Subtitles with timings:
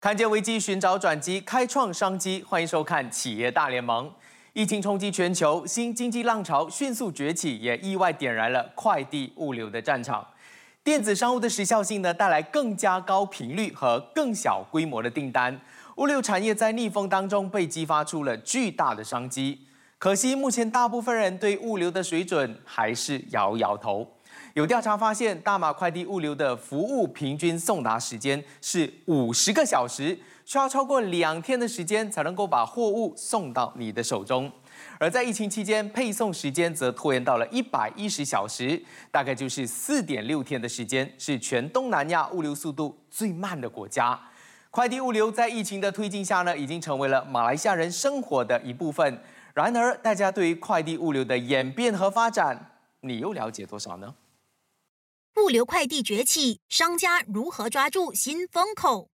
[0.00, 2.40] 看见危机，寻找转机，开创商机。
[2.48, 4.06] 欢迎收看《企业大联盟》。
[4.52, 10.24] 疫情冲击全球，新经济浪潮迅速崛起，也意外点燃了快递物流的战场。
[10.84, 15.60] 电子商务的时效性呢，带来更加高频率和更小规模的订单。
[15.96, 19.66] 物流产业在逆风当中被激发出了巨大的商机。
[19.98, 24.08] 可惜，目前大部分人对物流的水准还是摇摇头。
[24.58, 34.50] 有调查发现，大马快递物流的服务平均送达时间是五十个小时，需要超过两天的时间才能够把货物送到你的手中。
[34.98, 38.82] 而在疫情期间，配送时间则拖延到了一百一十小时，
[39.12, 44.20] 大概就是四点六天的时间，是全东南亚物流速度最慢的国家。
[44.72, 49.22] 快递物流在疫情的推进下呢，已经成为了马来西亚人生活的一部分。
[49.54, 54.12] 然而，大家对于快递物流的演变和发展，你又了解多少呢？
[55.44, 59.08] 物流快递崛起，商家如何抓住新风口？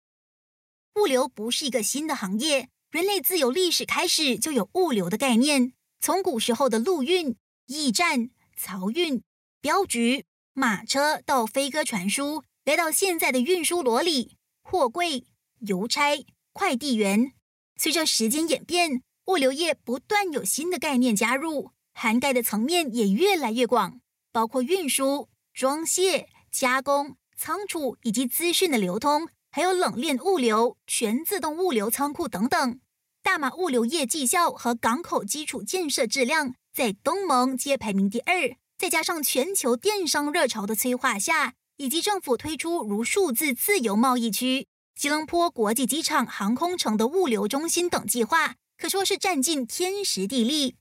[0.97, 5.73] 物流不是一个新的行业，人类自有历史开始就有物流的概念。
[5.99, 9.23] 从古时候的陆运、驿站、漕运、
[9.63, 15.25] 镖局、马车到飞鸽传书，来到现在的运输罗里、货柜、
[15.61, 17.33] 邮差、快递员。
[17.77, 25.30] 随着时间演变，物流业不断有新的概念加入，涵盖的层面也越来越广，包括运输。
[25.53, 32.81] 装卸、加工、仓储以及资讯的流通，还有冷链物流、全自动物流仓库等等。
[33.23, 38.57] 大马物流业绩效和港口基础建设质量在东盟皆排名第二。
[38.79, 50.77] 再加上全球电商热潮的催化下，以及政府推出如数字自由贸易区、吉隆坡国际机场航空城的物流中心等计划，可说是占尽天时地利，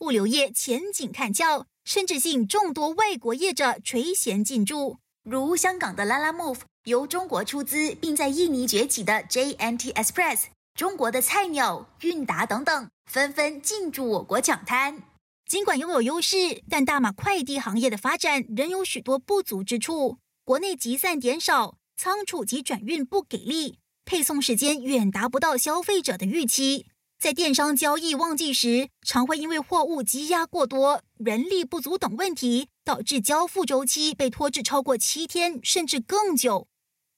[0.00, 1.68] 物流业前景看俏。
[1.86, 15.00] 甚至吸引众多外国业者垂涎进驻，如香港的 Lalamove，由中国出资并在印尼崛起的 JNT Express，中国的菜鸟韵达等等，纷纷进驻我国抢滩。
[15.48, 20.18] 尽管拥有优势，但大马快递行业的发展仍有许多不足之处。
[20.44, 26.86] 国内集散点少，仓储及转运不给力，配送时间远达不到消费者的预期。
[27.18, 36.68] 在电商交易旺季时，常会因为货物积压过多、人力不足等问题，导致交付周期被拖至超过七天甚至更久。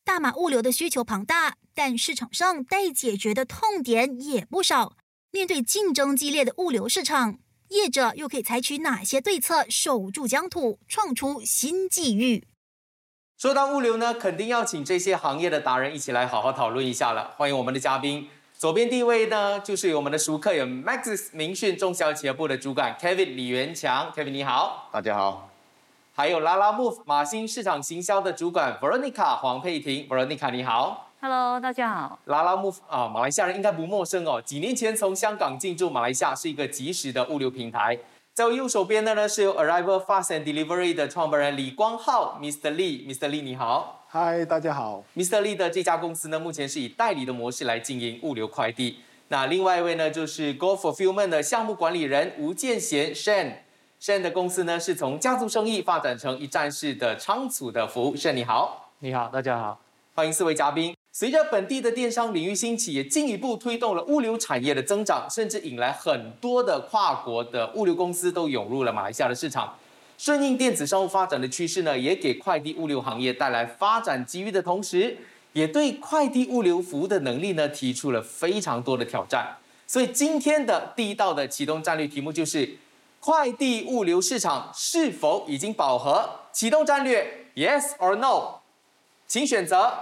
[0.04, 4.97] 大马物流的需求庞大，但市场上待解决的痛点也不少。
[5.32, 12.47] 面对竞争激烈的物流市场，业者又可以采取哪些对策守住疆土，创出新机遇？
[13.36, 17.34] 说到物流呢，肯定要请这些行业的达人一起来好好讨论一下了。
[17.36, 18.28] 欢迎我们的嘉宾。
[18.59, 25.49] 左边第一位呢，就是我们的熟客，有 Maxis 明讯中小企业部的主管 Kevin 李元强，Kevin 你好，大家好。
[26.13, 32.19] 还有拉拉 Move 马新市场行销的主管 Veronica 黄佩婷，Veronica 你好，Hello 大家好。
[32.25, 37.97] 拉拉 Move 啊，马来西亚人应该不陌生哦，几年前从香港进驻马来西亚，是一个及时的物流平台。
[38.35, 42.73] 在我右手边的呢，是由 Arrival Fast and Delivery 的创办人李光浩，Mr.
[42.73, 43.29] Lee，Mr.
[43.29, 43.97] Lee 你好。
[44.11, 45.05] 嗨，大家好。
[45.15, 45.43] Mr.
[45.43, 49.01] Lee 的这家公司呢，目前是以代理的模式来经营物流快递。
[49.29, 53.53] 那另外一位呢，就是 Go Fulfillment 的项目管理人吴建贤 Shan。
[54.01, 58.17] Shan 的公司呢，是从家族生意发展成一站式的仓储的服务。
[58.17, 59.79] Shan 你好，你好，大家好，
[60.15, 60.97] 欢迎四位嘉宾。
[61.13, 69.77] 随着本地的电商领域兴起，也进一步推动了物流产业的增长，甚至引来很多的跨国的物流公司都涌入了马来西亚的市场。
[70.19, 75.17] 顺应电子商务发展的趋势呢，也给快递物流行业带来发展机遇的同时，
[75.53, 79.57] 也对快递物流服务的能力呢提出了非常多的挑战。
[79.87, 82.78] 所以今天的第一道的启动战略题目就是：
[83.21, 86.41] 快递物流市场是否已经饱和？
[86.53, 88.62] 启动战略，Yes or No？
[89.28, 89.92] 请选择。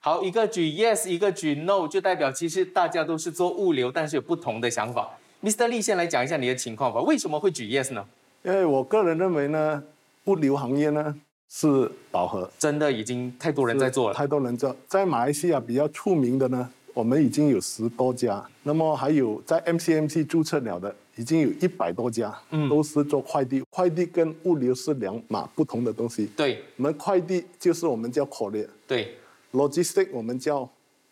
[0.00, 5.16] 好，一个举 Yes，一个举 No，就代表其实大家都是做物流，但是有不同的想法。
[5.44, 5.66] Mr.
[5.66, 7.02] 李，先来讲一下你的情况吧。
[7.02, 8.02] 为什么会举 yes 呢？
[8.44, 9.82] 因为我个人认为呢，
[10.24, 11.14] 物流行业呢
[11.50, 14.14] 是饱和，真的已经太多人在做了。
[14.14, 18.42] 太多人做，在马来西亚比较出名的呢，我们已经有十多家。
[18.62, 23.62] 那么还有在 MCMC 注册了的，已经有一百多家，嗯，都是做快递。
[23.68, 26.24] 快递跟物流是两码不同的东西。
[26.34, 29.14] 对，我们快递就是我们叫 courier，对
[29.52, 30.66] ，logistic 我们叫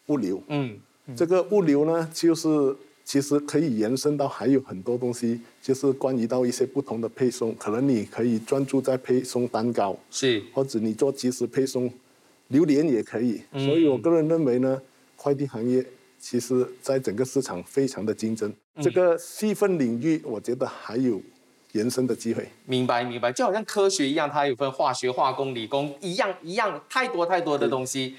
[0.06, 0.42] 物流。
[0.46, 0.80] 嗯，
[1.14, 2.74] 这个物流呢就是。
[3.04, 11.92] 其实可以延伸到还有很多东西，就是关于到一些不同的配送，可能你可以专注在配送蛋糕，是，或者你做即时配送，
[12.48, 13.42] 榴莲也可以。
[13.52, 14.80] 所以我个人认为呢，
[15.16, 15.84] 快递行业
[16.18, 21.20] 其实在整个市场非常的竞争，这个细分领域我觉得还有
[21.72, 22.48] 延伸的机会。
[22.64, 28.14] 明白明白，就好像科学一样，它有分化学、化工、理工一样一样，太多太多的东西。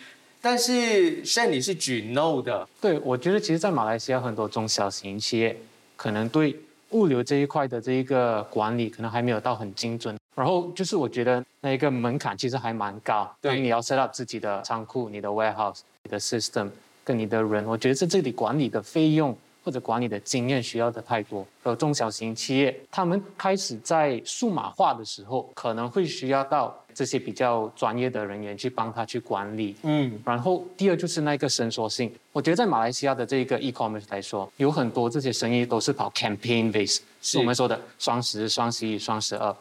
[0.46, 5.58] 但是 Shen 你是举 no 的，对，我觉得其实，在马来西亚很多中小型企业
[5.96, 6.54] 可能对
[6.90, 10.18] 物流这一块的这一个管理可能还没有到很精准。
[10.36, 16.70] 然后就是我觉得那一个门槛其实还蛮高，对，你要 set up 自己的仓库、你的 warehouse、你的 system
[17.06, 21.48] 跟你的人，我觉得在这里管理的费用或者管理的经验需要的太多。
[21.64, 29.76] 而中小型企业他们开始在数码化的时候，可能会需要到这些比较专业的人员去帮他去管理。
[29.84, 39.56] 嗯，然后第二就是那个伸缩性，我觉得在马来西亚的这个 e-commerce 来说，有很多这些生意都是跑 campaign base，是我们说的双十、双十一、双十二。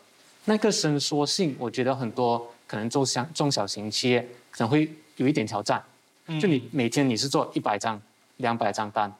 [0.44, 4.20] 那个伸缩性，我觉得很多可能做小中小型企业
[4.50, 5.82] 可能会有一点挑战。
[6.40, 8.00] 就你每天你是做一百张、
[8.38, 9.12] 两百张单，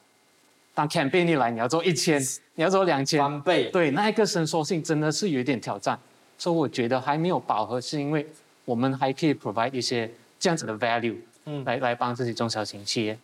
[0.75, 2.21] 当 campaign 一来，你要做一千，
[2.55, 3.71] 你要做两千，翻倍。
[3.71, 5.99] 对，那一个伸缩性真的是有一点挑战。
[6.39, 8.27] 所以我觉得还没有饱和，是因为
[8.65, 13.19] 我们还可以 provide 一些这样子的 value，嗯，来来帮这些中小型企业。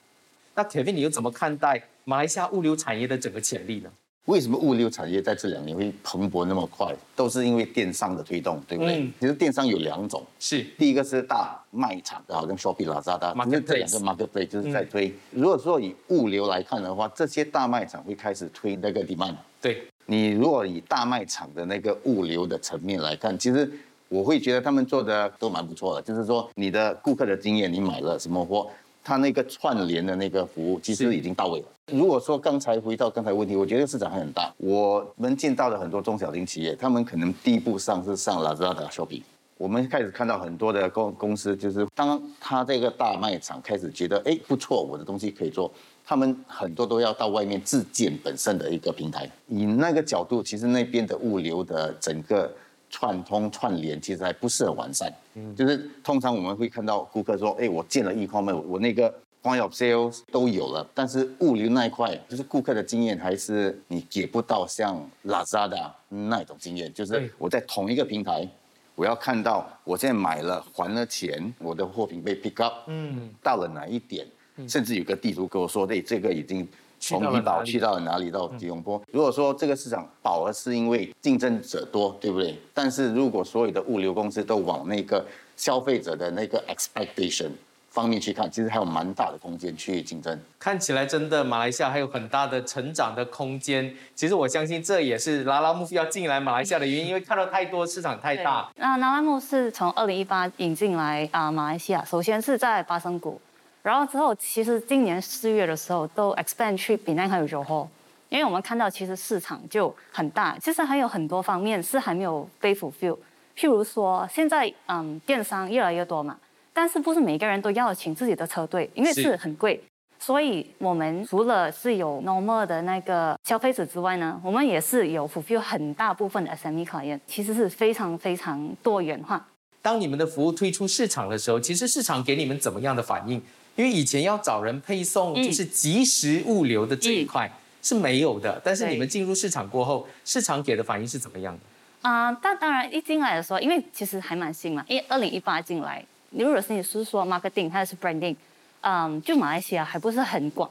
[0.55, 3.91] 那 Kevin，你又怎么看待马来西亚物流产业的整个潜力呢？
[4.25, 6.95] 为什么物流产业在这两年会蓬勃那么快？
[7.17, 9.11] 都是因为电商的推动，对不对？
[9.19, 13.33] 其实电商有两种，是第一个是大卖场，好像 Shopee、Lazada，
[13.63, 15.15] 这两个 marketplace 就是在推。
[15.31, 19.37] 如果说以物流来看的话，这些大卖场会开始推那个 demand。
[19.63, 23.71] 对你如果以大卖场的那个物流的层面来看，其实
[24.09, 26.01] 我会觉得他们做的都蛮不错的。
[26.01, 28.67] 就是说你的顾客的经验，你买了什么货？
[29.05, 31.67] 他那个串联的那个服务其实已经到位了。
[31.93, 34.51] 如果说刚才回到刚才问题，我觉得市场还很大。
[34.57, 39.23] 我们见到了很多中小型企业，他们可能第一步上是上 Lazada、Shopee。
[39.59, 45.71] 我们开始看到很多的公公司，就是当他这个大卖场开始觉得哎不错，我的东西可以做，
[46.09, 49.31] 他们很多都要到外面自建本身的一个平台。
[49.47, 52.51] 以那个角度，其实那边的物流的整个。
[52.91, 68.49] 串通串联其实还不是很完善，嗯，就是通常我们会看到顾客说，哎，我建了 e-commerce，我那个 point of sales 都有了，但是物流那一块，就是顾客的经验还是你给不到像 Lazada 那种经验，就是我在同一个平台，
[68.95, 74.27] 我要看到我现在买了还了钱，我的货品被 pick up，嗯，到了哪一点，
[74.67, 76.67] 甚至有个地图跟我说，对，这个已经。
[77.01, 78.29] 从怡保去到了哪里？
[78.29, 79.01] 到吉隆坡。
[79.13, 82.59] 如果说这个市场饱和是因为竞争者多，对不对？
[82.75, 85.25] 但是如果所有的物流公司都往那个
[85.57, 87.51] 消费者的那个 expectation
[87.89, 90.37] 方面去看，其实还有蛮大的空间去竞争。
[90.59, 93.95] 看起来真的马来西亚还有很大的成长的空间。
[94.17, 98.69] 其实我相信这也是拉拉木要进来马来西亚的原因，因为看到太多市场太大。
[98.75, 103.41] 那拉拉木是从二零一八引进来啊马来西亚，首先是在巴生谷。
[103.83, 107.89] 然后之后，其实今年四月的时候都 expand 去比那还有酒后，
[108.29, 113.17] 因为我们看到其实市场就很大，其实还有很多方面是还没有被 fulfill。
[113.57, 116.39] 譬如说，现在嗯电商越来越多嘛，
[116.73, 119.83] 但是不是每个人都要请自己的车队，因为是很贵。
[120.21, 129.47] 所以我们除了是有 normal 的那个消费者之外呢，我们也是有 fulfill 很大部分的 SME 考验，其实是非常非常多元化。
[129.81, 133.41] 当你们的服务推出市场的时候，其实市场给你们怎么样的反应？
[133.79, 137.49] 因为以前要找人配送，就是即时物流的这一块
[137.81, 138.61] 是没有的。
[138.65, 142.09] 但是你们进入市场过后，市场给的反应是怎么样的？
[142.11, 148.35] 啊，但当然一进来的时候，因为其实还蛮新嘛，因为二零一八进来，如果是你是说 marketing 还是 branding，
[148.81, 150.69] 嗯，就马来西亚还不是很广。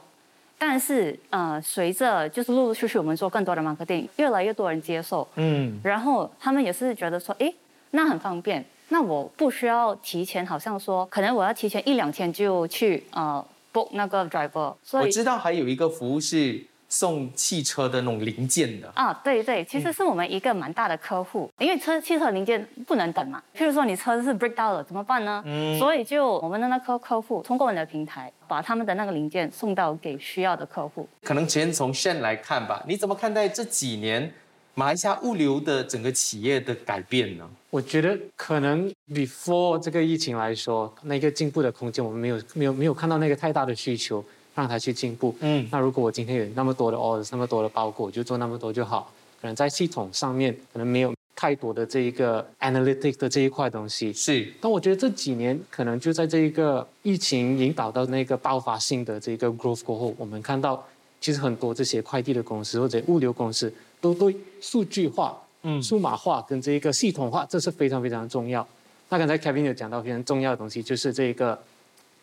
[0.58, 7.50] 但是呃，随着就是陆陆续续我们做更多的 marketing，越来越多人接受，嗯，然后他们也是觉得说，哎，
[7.92, 8.62] 那很方便。
[8.88, 14.74] 那我不需要提前，好像说，可能我要提前一两天就去呃 book 那个 driver。
[14.82, 18.90] 所以我知道还有一个服务是送汽车的那种零件的。
[18.94, 23.42] 啊，对对，其实是我们一个蛮大的客户，因为车汽车零件不能等嘛。
[23.54, 25.42] 譬如说你车是 break down 了，怎么办呢？
[25.44, 25.78] 嗯。
[25.78, 31.06] 所以就我们的那个客户通过我们的平台，把他们的那个零件送到给需要的客户。
[31.22, 34.32] 可能先从 Shen 来看吧，你怎么看待这几年？
[34.78, 37.50] 马来西亚物流的整个企业的改变呢？
[37.68, 45.34] 我觉得可能 before 这个疫情来说，那个进步的空间我们没有没有没有看到那个太大的需求让它去进步。
[45.40, 49.12] 嗯，那如果我今天有那么多的 orders，那么多的包裹，我就做那么多就好。
[49.40, 54.12] 可能在系统上面可能没有太多的这一个 analytic 的这一块东西。
[54.12, 60.86] 是，但我觉得这几年可能就在这一个疫情引导到那个爆发性的这个 growth 过后，我们看到
[61.20, 63.72] 其实很多这些快递的公司或者物流公司。
[64.00, 68.66] 都对数据化、嗯，数码化跟这一个系统化，这是非常非常重要。
[69.08, 71.58] 那刚才 Kevin 有讲到非常重要的东西，就是这个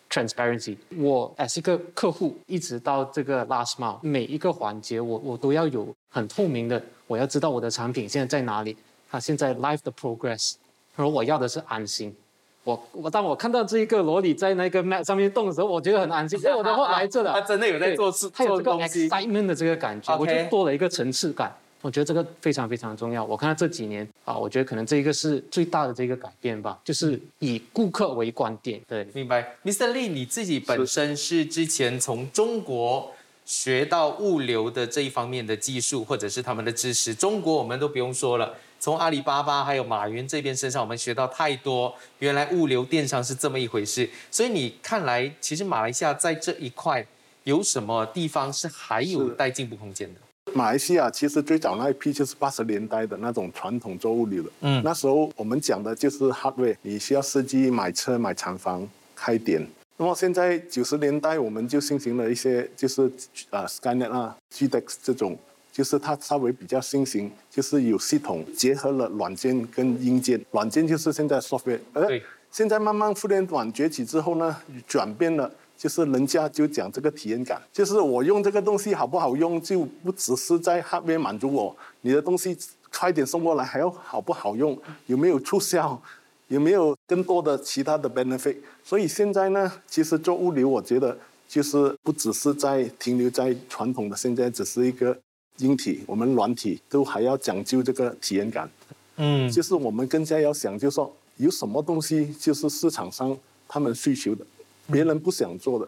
[0.10, 0.78] transparency。
[0.98, 8.78] 我 as 一个客户，一直到这个 last mile，每一个环节，我我都要有很透明的，我要知道我的产品现在在哪里，
[9.10, 10.54] 它现在 life 的 progress。
[10.96, 12.16] 然后我要的是安心，
[12.64, 21.54] 我我当我看到这一个萝莉在那个 map 上面动的时候，我觉得很安心， 因为我的话来这了，他真的有在做事，他有这个 excitement 的这个感觉我觉得多了一个层次感。
[21.86, 23.24] 我觉得这个非常非常重要。
[23.24, 28.82] 我看到这几年啊，我觉得可能这一个是最大的这个改变吧，就是以顾客为观点。
[28.88, 29.92] 对，明白，Mr.
[29.94, 33.12] Lee，你自己本身是之前从中国
[33.46, 37.14] 学到物流的这一方面的技术，或者是他们的知识。
[37.14, 41.94] 中国我们都不用说了，从阿里巴巴还有马云这边身上，我们学到太多。
[42.18, 47.06] 原来物流电商是这么一回事，所以你看来，其实马来西亚在这一块
[47.44, 50.20] 有什么地方是还有待进步空间的？
[50.54, 59.66] 马来西亚其实最早那一批就是八十年代的那种传统做物流的，嗯那时候我们讲的就是 hardware，你需要司机买车、买厂房、开店。
[59.98, 63.12] 那么现在九十年代我们就进行了一些，就是
[63.50, 65.38] 呃 Skynet 啊、GDEX 这种，
[65.72, 70.40] 就是它稍微比较新型，就是有系统结合了软件跟硬件。
[70.52, 72.22] 软件就是现在 software，而对
[72.52, 74.56] 现在慢慢互联网崛起之后呢，
[74.88, 82.58] 转变了，就是人家就讲这个体验感，就是我用这个东西好不好用，就不只是在那边满足我，你的东西
[82.92, 84.78] 快点送过来，还要好不好用，
[85.08, 86.02] 有没有促销，
[86.48, 88.56] 有没有更多的其他的 benefit。
[88.84, 91.18] 所以现在呢，其实做物流，我觉得
[91.48, 95.18] 就是不只是在停留在传统的，现在只是一个
[95.58, 98.70] 硬体，我们软体都还要讲究这个体验感。
[99.18, 104.46] 嗯，就是我们更加要想，就是说有什么东西就是市场上他们需求的，
[104.92, 105.88] 别人不想做的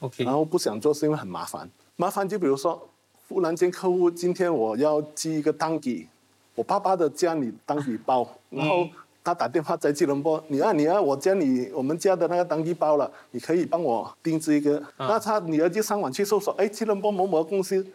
[0.00, 1.68] ，OK，然后不想做是因为很麻烦。
[1.96, 2.88] 麻烦就比如说，
[3.28, 6.06] 忽然间客户今天我要寄一个单给
[6.54, 8.88] 我爸爸的家里单给包，然后
[9.22, 14.82] 他打电话在吉隆坡，你啊你啊，我家里我们家的那个单给包了，你可以帮我定制一个。
[14.98, 17.86] 那他女儿就上网去搜索，哎，吉隆坡某某公司。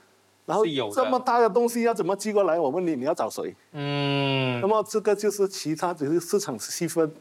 [0.45, 2.59] 然后这么大的东西要怎么寄过来？
[2.59, 3.55] 我问你，你要找谁？
[3.73, 7.11] 嗯那么这个就是其他只是市场细分，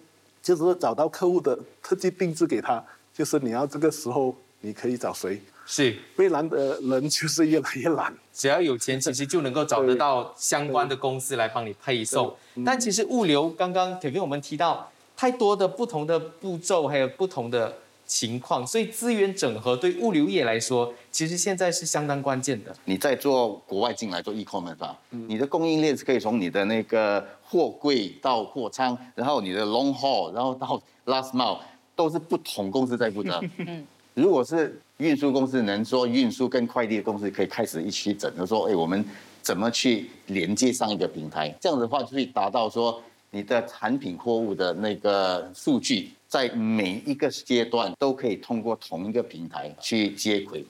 [0.40, 2.82] 就是找到客户的特技定制给他，
[3.18, 5.42] 就是你要这个时候你可以找谁。
[5.66, 12.32] 是，未来的人就是越来越懒，只要有钱，其实就能够找得到相关的公司来帮你配送。
[12.64, 22.74] 但其实物流，刚刚 Kevin 我们提到太多的不同的步骤，还有不同的情况，所以资源整合对物流业来说，其实现在是相当关键的。
[22.84, 31.58] 你在做国外进来做 e-commerce 吧，你的供应链是可以从你的那个货柜到货仓，然后你的 long haul，然后到 last mile，
[31.98, 33.42] 都是不同公司在负责。
[34.14, 39.04] 如果是运输公司能说运输跟快递的公司可以开始一起整合，说，哎，我们
[39.42, 41.52] 怎么去连接上一个平台？
[41.60, 43.02] 这样的话，就可以达到说
[43.32, 50.64] 你的产品货物的那个数据，在每一个阶段都可以通过同一个平台去接轨，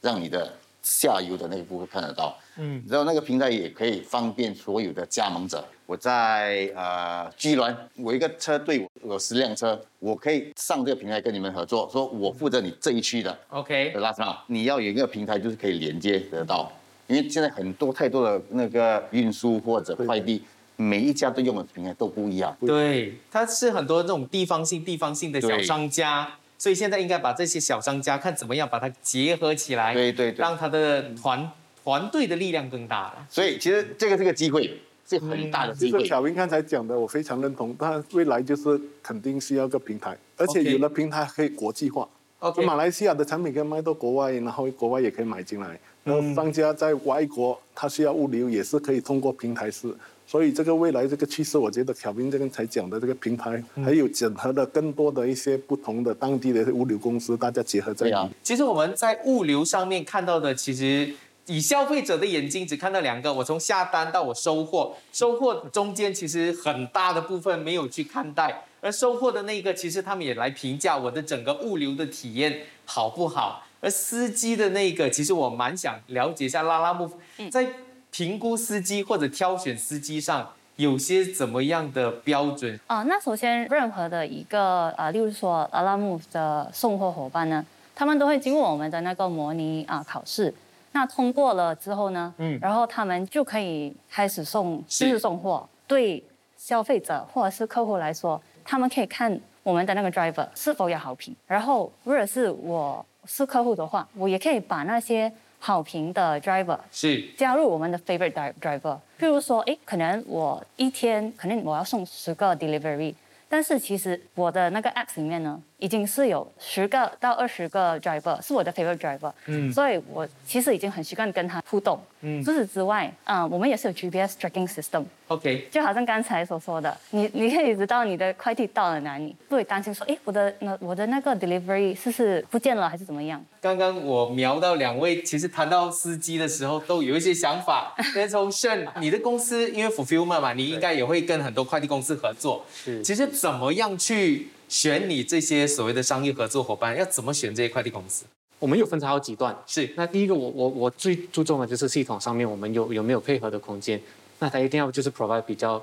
[0.00, 2.36] 让你的下游的那一部分看得到。
[2.56, 5.64] 嗯，然后那个平台也可以方便所有的加盟者。
[5.86, 16.72] 我在呃居銮，我一个车队有十辆车，我可以上这个平台跟你们合作，说我负责你这一区的 OK，的 last mile，你要有一个平台，就是可以连接得到。
[17.08, 20.42] 因为现在很多太多的那个运输或者快递，
[20.76, 22.56] 每一家都用的平台都不一样。
[22.60, 31.50] 对，它是很多这种地方性、地方性的小商家，所以现在应该把这些小商家看怎么样把它结合起来，对对对让他的团
[31.82, 33.26] 团队的力量更大了。
[33.28, 36.04] 所以其实这个是个机会，是很大的就是机会。
[36.04, 37.74] 小明刚才讲的，我非常认同。
[37.76, 42.08] 但未来就是肯定需要个平台，而且有了平台可以国际化。
[42.38, 45.76] OK，马来西亚的产品可以卖到国外，然后国外也可以买进来。
[46.04, 49.94] 然后商家在外国，他需要物流也是可以通过平台式。
[50.24, 58.14] 所以这个未来这个趋势，我觉得小斌这边才讲的这个平台，还有整合了更多的一些不同的当地的物流公司，大家结合在一起。
[58.14, 61.12] 啊，其实我们在物流上面看到的，其实
[61.46, 73.61] 以消费者的眼睛只看到两个，我从下单到我收货，收货中间其实很大的部分没有去看待，而收货的那个，其实他们也来评价我的整个物流的体验好不好。
[73.82, 77.10] 而司机的那个，其实我蛮想了解一下拉拉木
[77.50, 77.66] 在
[78.10, 82.78] 评估司机或者挑选司机上有些怎么样的标准？
[82.86, 90.54] 啊、那首先任何的一个呃，例如说阿拉木的送货伙伴呢，他们都会经过我们的那个模拟啊、考试。
[90.92, 95.68] 那通过了之后呢，嗯嗯，然后他们就可以开始送，是就是送货。
[95.88, 96.22] 对
[96.56, 101.34] 消费者或者是客户来说，他们可以看我们的那个 driver 是否有好评。
[101.46, 108.98] 然后，如果是我是客户的话，我也可以把那些好评的 driver 是加入我们的 favorite dri- driver。
[109.18, 113.14] 譬如说，诶，可能我一天可能我要送十个 delivery，
[113.48, 122.00] 但是其实我的那个 app 里面呢，已经是有十个到二十个 driver，是我的 favorite driver，嗯，所以我其实已经很习惯跟他互动。
[122.20, 125.04] 嗯，除此之外，嗯，我们也是有 GPS tracking system。
[125.26, 133.44] OK，就好像刚才所说的，你你可以知道你的快递到了哪里，不会担心说，哎，我的那我的那个 delivery 是不是不见了还是怎么样？
[133.60, 137.92] 刚刚我瞄到两位，其实谈到司机的时候都有一些想法。
[138.14, 142.64] 先从 Shen，你的公司因为 fulfillment 嘛，你应该也会跟很多快递公司合作。
[142.72, 146.96] 是，其实怎么样去选你这些所谓的商业合作伙伴？
[146.96, 148.24] 要怎么选这些快递公司？
[148.58, 149.54] 我们有分成好几段。
[149.66, 154.00] 是，那第一个我我我最注重的就是系统上面我们有有没有配合的空间。
[154.38, 155.74] 那它一定要就是 provide 比较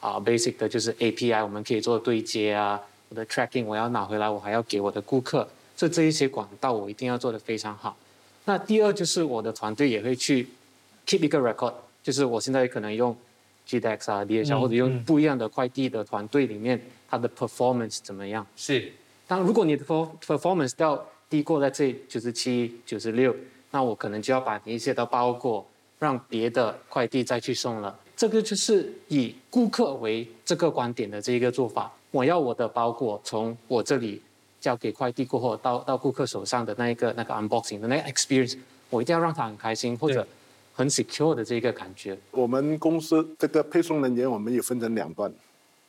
[0.00, 2.80] 啊 basic 的，就是 API 我们可以做对接啊，
[3.10, 7.96] 我的 tracking 我要拿回来，我还要给我的顾客，所以这一些管道我一定要做得非常好。
[8.46, 10.48] 那第二就是我的团队也会去
[11.06, 13.16] keep 一个 record，就是我现在可能用
[13.68, 18.46] GDEX 啊 DHL 或者用不一样的快递的团队里面，它的 performance 怎么样？
[18.56, 18.90] 是，
[19.26, 23.36] 当如果你的 performance 要低过在这九十七、九十六，
[23.70, 25.62] 那我可能就要把你一些的包裹，
[25.98, 27.94] 让别的快递再去送了。
[28.16, 31.92] 这个就是以顾客为这个观点的这一个做法。
[32.10, 34.22] 我要我的包裹从我这里
[34.58, 38.56] 交给快递过后，到到顾客手上的那一个那个 unboxing 的那个 experience，
[38.88, 40.26] 我一定要让他很开心或者
[40.72, 42.16] 很 secure 的这个感觉。
[42.30, 45.30] 我们公司这个配送人员，我们也分成两段，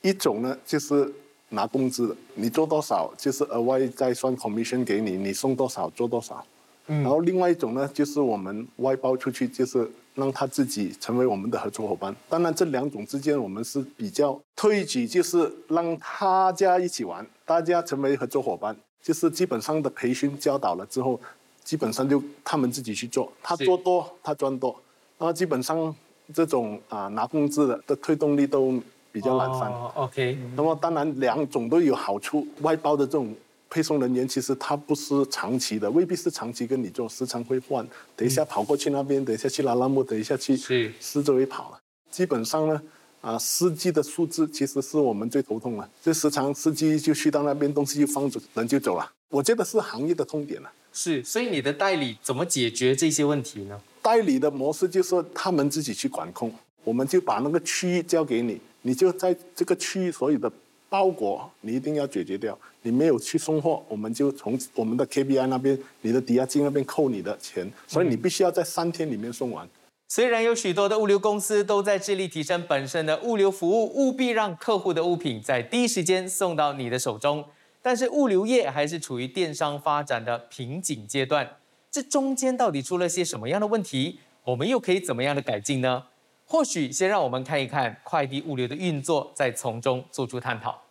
[0.04, 1.12] 一种呢就是
[1.50, 6.46] 拿工资的，你做多少就是额外再算 commission 给你，你送多少做多少。
[6.86, 7.02] 嗯。
[7.02, 9.90] 然后另外一种呢，就是我们外包出去，就是。
[10.16, 12.16] 让他自己成为我们的合作伙伴。
[12.30, 18.78] 当然，这两种之间我们是比较推举，就是让他家一起玩，大家成为合作伙伴。
[19.02, 21.20] 就是基本上的培训教导了之后，
[21.64, 24.80] 基本上就他们自己去做，他做多他赚多。
[25.18, 25.96] 然后基本上
[26.32, 28.80] 这种啊拿工资的的推动力都
[29.14, 29.72] 比较懒散。
[29.72, 30.38] 哦 OK。
[30.58, 33.34] 那么当然两种都有好处，外包的这种。
[33.70, 37.84] 配送人员其实他不是长期的，未必是长期跟你做，时常会换。
[38.16, 40.56] 等一下跑过去那边，等一下去拉拉木，等一下去
[41.00, 41.80] 四周围跑了。
[42.12, 42.80] 基本上呢，
[43.22, 45.90] 啊，司机的素质其实是我们最头痛了。
[46.04, 49.12] 这时常司机就去到那边，东西就放着，人就走了。
[49.30, 50.72] 我觉得是行业的痛点了。
[50.92, 53.82] 是，所以你的代理怎么解决这些问题呢？
[54.04, 60.50] 代理的模式就是他们自己去管控，我们就把那个区域交给你，你就在这个区域所有的。
[60.90, 69.68] 包裹你一定要解决掉，你没有去送货，我们就从我们的 KPI 那边、你的抵押金那边扣你的钱，所以你必须要在三天里面送完。
[70.08, 77.44] 虽然有许多的物流公司都在致力提升本身的物流服务，务必让客户的物品在第一时间送到你的手中，
[77.82, 81.58] 但是物流业还是处于电商发展的瓶颈阶段。
[81.90, 84.20] 这中间到底出了些什么样的问题？
[84.44, 86.04] 我们又可以怎么样的改进呢？
[86.54, 90.84] 或许先让我们看一看快递物流的运作，再从中做出探讨。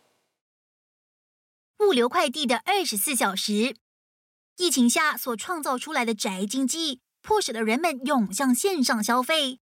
[1.78, 3.76] 物流快递的二十四小时，
[4.56, 9.60] 疫情下所创造出来的宅经济，迫使了人们涌向线上消费。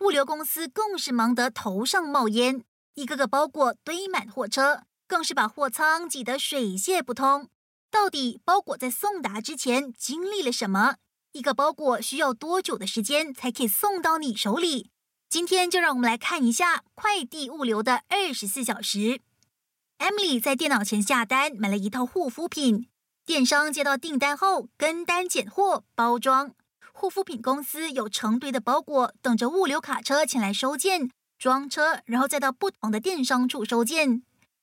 [0.00, 7.48] 物流公司更是忙得头上冒烟，一个个包裹堆满货车，更是把货仓挤得水泄不通。
[7.90, 10.96] 到底包裹在送达之前经历了什么？
[11.32, 14.90] 一个包裹需要多久的时间才可以送到你手里？
[15.28, 19.20] 今天就让我们来看一下快递物流的二十四小时。
[19.98, 22.88] Emily 在电脑前下单买了一套护肤品，
[23.26, 26.54] 电商接到订单后跟单拣货包装，
[26.94, 34.22] 护肤品公司有成堆的包裹等着物流卡车前来收件装车，然后再到不同的电商处收件。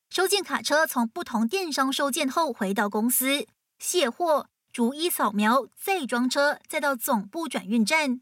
[0.10, 3.46] 收件卡车从不同电商收件后回到公司
[3.78, 8.22] 卸货，逐一扫描再装车，再到总部转运站。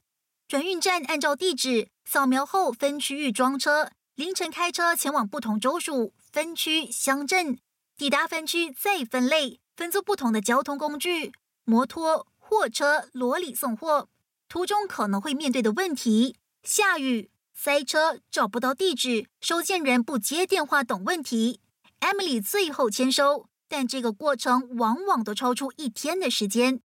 [0.53, 6.13] 转运站按照地址扫描后分区域装车，凌晨开车前往不同州属。
[6.31, 7.57] 分区乡镇
[7.97, 11.31] 抵达分区再分类，分作不同的交通工具：
[11.63, 14.09] 摩托、货车、罗里送货。
[14.47, 21.61] 途中可能会面对的问题：下雨、塞车、找不到地址、收件人不接电话等问题。
[21.99, 26.82] Emily 最后签收，但这个过程往往都超出一天的时间。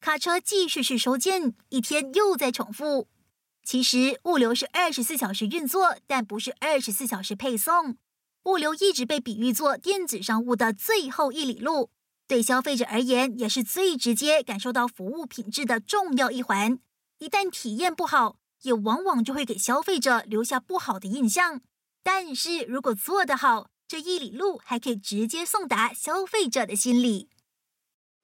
[0.00, 3.06] 卡车继续去收件，一天又在重复。
[3.62, 7.98] 其实物流是二十四小时运作，但不是二十四小时配送。
[8.44, 11.90] 物流一直被比喻作电子商务的最后一里路，
[12.26, 16.78] 对消费者而言也是最直接感受到服务品质的重要一环。
[17.18, 21.60] 一旦体验不好，也往往就会给消费者留下不好的印象。
[22.02, 27.28] 但是如果做得好，这一里路还可以直接送达消费者的心里。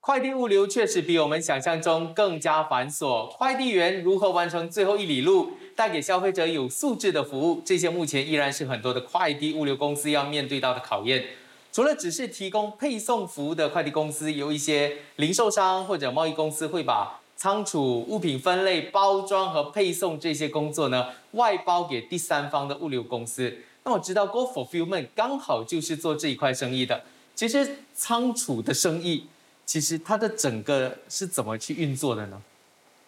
[0.06, 5.50] 快递物流确实比我们想象中更加繁琐，快递员如何完成最后一里路？
[5.74, 11.24] 带给消费者有素质的服务，这些目前依然是很多的快递物流公司要面对到的考验。
[11.72, 23.52] 除了只是提供配送服务的快递公司，有一些零售商或者贸易公司会把仓储、物品分类、包装和配送这些工作呢外包给第三方的物流公司。
[23.82, 27.02] 那我知道 Go Fulfillment 刚好就是做这一块生意的。
[27.34, 29.24] 其实仓储的生意，
[29.66, 32.40] 其实它的整个是怎么去运作的呢？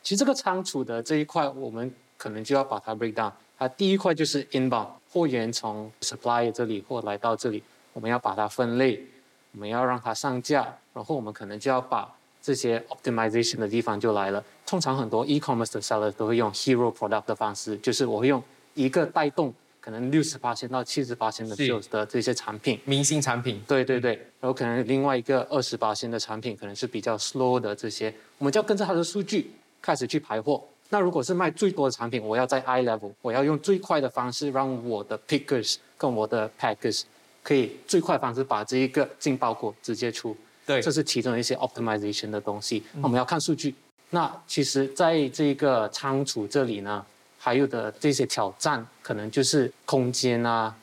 [0.03, 3.33] 其实这个仓储的这一块，我们可能就要把它 break down。
[3.57, 9.01] 它第一块就是 inbound，货源从 supplier 这里或来到这里，我们要把它分类，
[9.53, 14.43] 我们要让它上架，然后我们可能就要把这些 optimization 的地方就来了。
[14.67, 18.43] 通常很多 e-commerce 的 seller 都会用 hero product 的方式，就是我会用
[18.75, 19.55] 一个带动。
[19.89, 30.63] 可能六十八千到七十八千的 sales 的这些产品，明星产品，对对对，然后可能另外一个二十八千的产品，可能是比较 slow 的这些，我们就要跟着它的数据开始去排货。
[30.91, 37.05] 那如果是卖最多的产品，我要在 i level，我要用最快的方式，让我的 pickers 跟我的 packers
[37.43, 40.37] 可以最快方式把这一个进包裹直接出。
[40.67, 42.83] 对，这是其中一些 optimization 的东西。
[43.01, 43.75] 我们要看数据。
[44.11, 47.07] 那其实在这个仓储这里呢？
[47.39, 50.75] 还有的这些挑战，可能就是空间啊，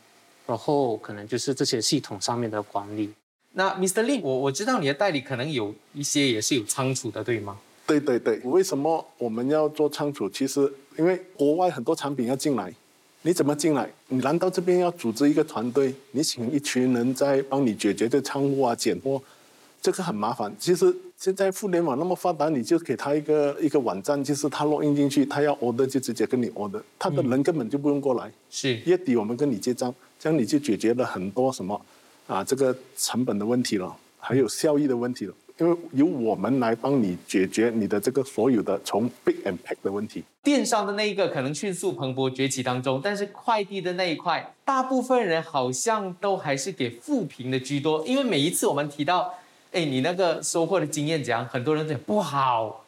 [0.48, 3.14] 然后可能就是这些系统上面的管理。
[3.52, 4.04] 那 Mr.
[4.04, 7.58] Lee，我我知道你的代理可能有一些也是有仓储的，对吗？
[7.86, 8.40] 对对对。
[8.40, 10.30] 为什么我们要做仓储？
[10.30, 12.74] 其实因为国外很多产品要进来，
[13.22, 13.90] 你怎么进来？
[14.08, 15.94] 你难道这边要组织一个团队？
[16.12, 19.22] 你请一群人在帮你解决这仓库啊、拣货？
[19.82, 20.54] 这个很麻烦。
[20.60, 28.30] 其实现在互联网那么发达，你就给他一个一个网站，就是他落印进去，他要 order 就直接跟你 order，他的人根本就不用过来。
[28.50, 31.80] 是月底我们跟你结账，这样你就解决了很多什么
[32.28, 35.34] 啊这个成本的问题了，还有效益的问题了。
[35.58, 40.22] 因为由我们来帮你解决你的这个所有的从 big and pack 的问题。
[40.44, 49.34] 电商的那一个可能迅速蓬勃崛起当中，但是快递的那一块，大部分人好像都还是给负评的居多，因为每一次我们提到。
[49.76, 51.46] 哎，你那个收获的经验怎样？
[51.48, 52.86] 很多人讲不好，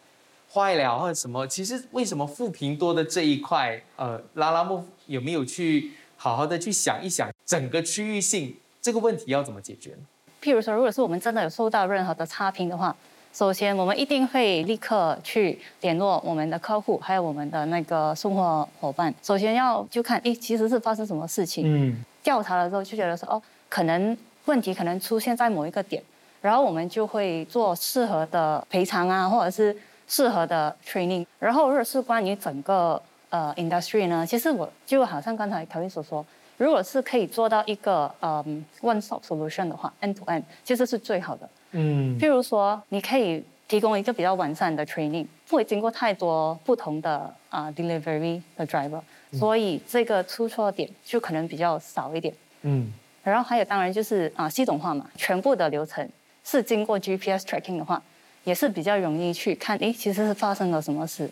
[0.54, 1.46] 坏了或者什么。
[1.46, 9.98] 其实为什么负评多的这一块，呃，拉拉木有没有去好好的去想一想，整个区域性这个问题要怎么解决呢？
[10.42, 12.96] 譬如说，如果是我们真的有收到任何的差评的话，
[13.34, 19.14] 首先我们一定会立刻去联络我们的客户，还有我们的那个送货伙伴。
[19.22, 21.66] 首先要就看，哎，其实是发生什么事情？
[21.66, 26.02] 嗯，调查了之后就觉得说，哦，可能问题可能出现在某一个点。
[26.48, 29.76] 然后我们就会做适合的赔偿啊，或者是
[30.08, 31.26] 适合的 training。
[31.40, 41.50] 然后如果是关于整个呃 industry 呢，其实我就好像刚才凯文所说，如果是可以做到一个嗯 one stop solution 的话，end to end，其实是最好的。
[41.72, 42.18] 嗯。
[42.18, 49.02] 譬如说，你可以提供一个比较完善的 training，不会经过太多不同的啊 delivery 的 driver，
[49.34, 52.34] 所以这个出错点就可能比较少一点。
[52.62, 52.94] 嗯。
[53.22, 56.10] 然后还有当然就是啊系统化嘛，全部的流程。
[56.50, 58.02] 是经过 GPS tracking 的话，
[58.46, 61.30] 也是比较容易去看，诶，其实是发生了什么事。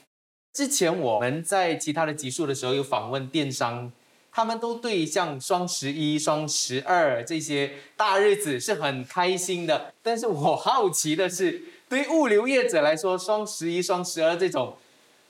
[0.52, 3.90] 之前我们在其他的集数的时候有访问电商，
[4.30, 9.94] 他们都对像双十一、双十二这些大日子是很开心的。
[10.04, 14.76] 但是我好奇的是，对于物流业者来说，双十一、双十二这种，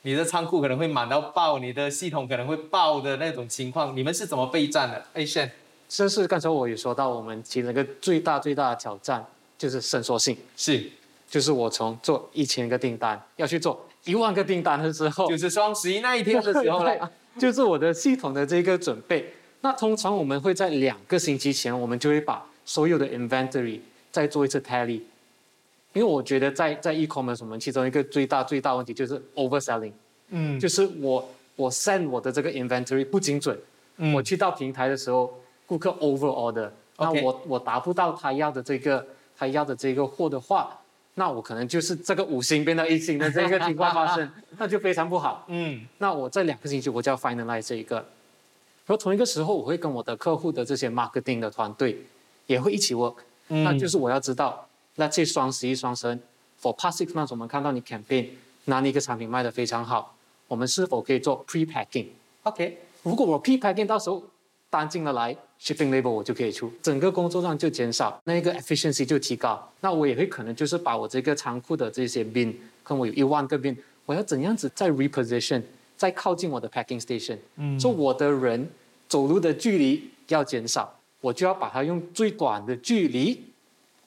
[0.01, 5.51] 你的仓库可能会满到爆，你的系统可能会爆的那种情况，你们是怎么备战的？A 线，
[5.87, 9.23] 这是刚才我也说到，我们其中一个最大最大的挑战。
[9.57, 10.37] 就是伸缩性。
[10.55, 10.89] 是，
[11.29, 19.33] 就是我从做一千个订单要去做一万个订单的时候，就是双十一那一天的时候 了，就是我的系统的这个准备。
[19.61, 23.79] 那通常我们会在两个星期前，我们就会把所有的 inventory
[24.11, 25.01] 再做一次 tally，
[25.93, 29.93] 因为我觉得在在 e-commerce 我们其中一个最大最大问题就是 overselling，
[30.29, 33.59] 嗯，就是我我 send 我的这个 inventory 不精准，
[34.13, 35.33] 我去到平台的时候，
[35.65, 39.05] 顾客 over order，那我我达不到他要的这个。
[39.37, 40.79] 他要的这个货的话，
[41.15, 45.45] 那我可能就是这个五星变到一星的这个情况发生，那就非常不好。
[45.47, 48.05] 嗯，那我这两个星期我就要 finalize 这一个，然
[48.87, 52.05] 后同一个时候我会跟我的客户的这些 marketing 的团队
[52.47, 53.15] 也会一起 work。
[53.49, 56.17] 嗯，那就是我要知道，那这双十一、双十二
[56.61, 58.29] ，for past six months 我们看到你 campaign
[58.65, 60.15] 哪里一个产品卖的非常好，
[60.47, 64.23] 我们是否可以做 pre packing？OK，如果我 pre packing 到时候
[64.77, 65.35] 单进了来。
[65.57, 69.71] shipping label 我就可以出，整个工作量就减少，那一个 efficiency 就提高。
[69.79, 75.61] 那我也会可能就是把我这个仓库的这些 bin，可能我有一万个 bin，我要怎样子再 reposition，
[75.95, 78.69] 再靠近我的 packing station，嗯，说我的人
[79.07, 83.41] 走路的距离要减少，我就要把它用最短的距离，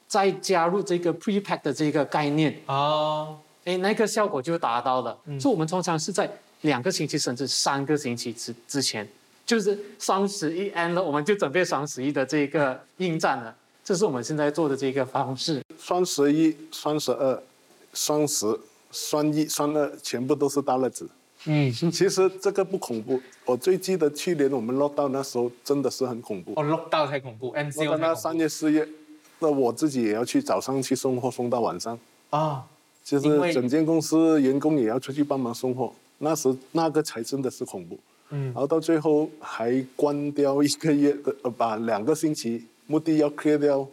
[0.06, 5.18] 再加入这个 pre-pack 的这个概念啊，哎，那个效果就达到了。
[5.40, 9.08] 所以我们通常是在两个星期甚至三个星期之之前。
[9.48, 13.56] 就是双十一 end 了，我们就准备双十一的这个应战了。
[13.82, 15.62] 这是我们现在做的这个方式。
[15.80, 17.42] 双十一、双十二、
[17.94, 18.46] 双十、
[18.92, 21.08] 双一、双二，全部都是大日子。
[21.46, 26.52] 嗯，其实这个不恐怖，我最记得去年我们落到那时候真的是很恐怖。
[26.56, 28.86] 哦，lock 到才恐怖我，MCO 跟他才恐三月、四月，
[29.38, 31.98] 那我自己也要去早上去送货，送到晚上。
[32.28, 32.66] 怖啊。
[33.02, 37.98] 就因为是整间公司员工也要出去帮忙送货，那时那个才真的是恐怖。
[38.30, 43.86] 嗯然后到最后还关掉一个月的，呃，把两个星期，目的要 clear 掉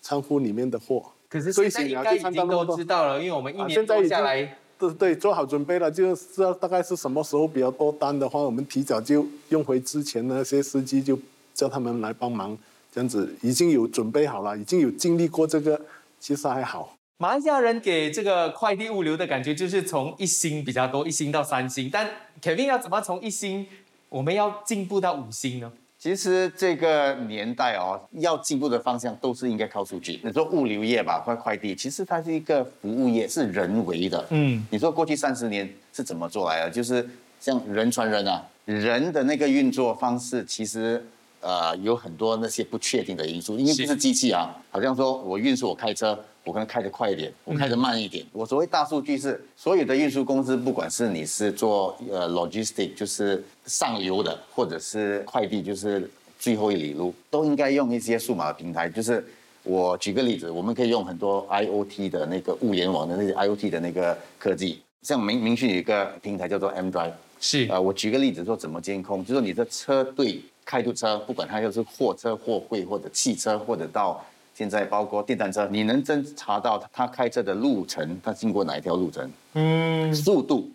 [0.00, 1.04] 仓库里面的货。
[1.28, 11.18] 可是最现在应该已经都知道了，因为我们一啊年多现在已经下来，对对，做好准备了，就知道大概是什么时候比较多单的话，我们提早就用回之前的那些司机，就
[11.54, 12.56] 叫他们来帮忙，
[12.92, 15.80] 这样子已经有准备好了，已经有经历过这个，
[16.20, 16.94] 其实还好。
[17.18, 21.88] 马来西亚人给这个快递物流的感觉就是从一星比较多，一星到三星。
[21.90, 22.10] 但
[22.42, 23.64] Kevin 要怎么从一星，
[24.12, 25.72] 我们要进步到五星呢？
[25.98, 30.20] 其实这个年代哦，要进步的方向都是应该靠数据。
[30.22, 34.22] 你说物流业吧，快快递，其实它是一个服务业，是人为的。
[34.28, 36.70] 嗯，你说过去三十年是怎么做来的？
[36.70, 37.08] 就是
[37.40, 41.02] 像人传人啊，人的那个运作方式，其实
[41.42, 44.56] 呃有很多那些不确定的因素，因为不是机器啊。
[44.70, 48.24] 好像说我运输，我开车，我可能开得快一点，我开得慢一点。
[48.32, 59.22] 我所谓大数据是所有的运输公司，不管是你是做呃 logistic，就是上游的，或者是快递，就是最后一里路，都应该用一些数码的平台，就是。
[59.64, 80.70] 我举个例子，我们可以用很多 IOT 的那个物联网的那些 IOT 的那个科技，像明明讯有一个平台叫做 M Drive，是呃，我举个例子说怎么监控，就是说你的车队开路车，不管它又是货车、货柜或者汽车，或者到现在包括电单车，你能侦查到他开车的路程，他经过哪一条路程，嗯，速度，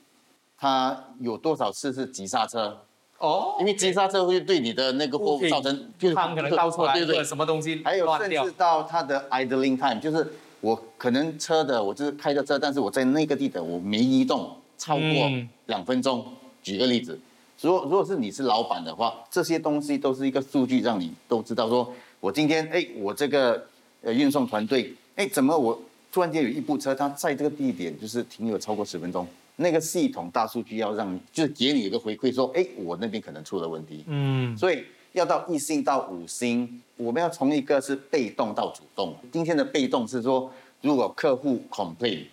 [0.58, 2.78] 他有多少次是急刹车，
[3.20, 15.48] 哦，因为急刹车会对你的那个货物造成就是汤可能倒出来，对对或者什么东西还有甚至，到它的 idling time，就是我可能车的我就是开着车，但是我在那个地点我没移动超过嗯。
[15.68, 16.26] 两分钟。
[16.64, 17.18] 举个例子，
[17.62, 23.66] 如果如果是你是老板的话，这些东西都是一个数据，让你都知道说，我今天哎，我这个
[24.02, 25.80] 呃运送团队哎，怎么我
[26.12, 29.28] 突然间有一部车，它在这个地点就是停留超过十分钟。
[29.56, 39.16] 那个系统大数据要让你，就是给你一个回馈，说，哎，我那边可能出了问题，嗯，所以要到一星到五星，我们要从一个是被动到主动。
[39.32, 42.26] 今天的被动是说，如果客户 complain，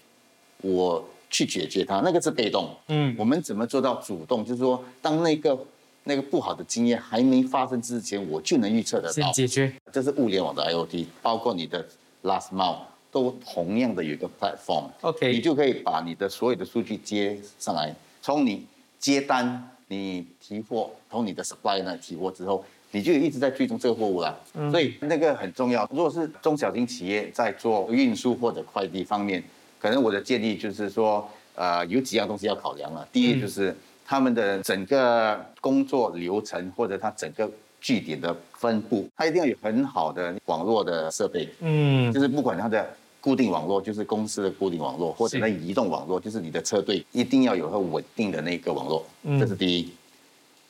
[0.60, 1.02] 我
[1.34, 2.70] 去解决它，那个是被动。
[2.86, 4.44] 嗯我们怎么做到主动？
[4.44, 5.58] 就是说，当那个
[6.04, 9.32] 那个不好的经验还没发生之前，我就能预测得到。
[9.32, 11.84] 解决，这是物联网的 IoT，包括你的
[12.22, 12.76] last mile
[13.10, 14.84] 都同样的有一个 platform。
[15.00, 17.92] OK 你就可以把你的所有的数据接上来，
[18.22, 18.64] 从你
[19.00, 24.38] 接单、你提货，从你的 supply 那提货之后，你就一直在追踪这个货物了。
[24.70, 25.84] 所以那个很重要。
[25.90, 29.42] 如果是中小型企业在做运输或者快递方面，
[29.84, 33.06] 可能我的建议就是说，呃，有几样东西要考量了。
[33.12, 37.46] 第一就是他们的整个工作流程或者它整个
[37.82, 41.46] 据点的分布，它一定要有很好的网络的设备。
[41.60, 42.88] 嗯就是不管它的
[43.20, 49.92] 固定网络，就是公司的固定网络，或者是那移动网络，就是你的车队一定要有个稳定的那个网络，嗯这是第一。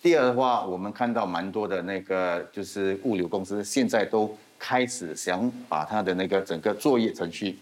[0.03, 7.57] 第二的话，我们看到蛮多的那个就是物流公司现在都开始想把它的那个整个作业程序，